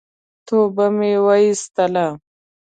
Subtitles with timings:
[0.47, 2.07] توبه مي واېستله!